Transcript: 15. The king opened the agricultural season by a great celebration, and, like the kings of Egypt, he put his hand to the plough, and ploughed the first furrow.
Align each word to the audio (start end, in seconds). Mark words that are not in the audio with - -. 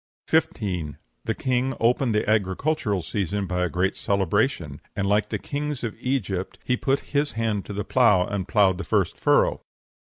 15. 0.25 0.97
The 1.25 1.35
king 1.35 1.75
opened 1.79 2.15
the 2.15 2.27
agricultural 2.27 3.03
season 3.03 3.45
by 3.45 3.63
a 3.63 3.69
great 3.69 3.93
celebration, 3.93 4.81
and, 4.95 5.07
like 5.07 5.29
the 5.29 5.37
kings 5.37 5.83
of 5.83 5.95
Egypt, 5.99 6.57
he 6.63 6.75
put 6.75 7.01
his 7.13 7.33
hand 7.33 7.65
to 7.65 7.73
the 7.73 7.85
plough, 7.85 8.25
and 8.25 8.47
ploughed 8.47 8.79
the 8.79 8.83
first 8.83 9.15
furrow. 9.15 9.61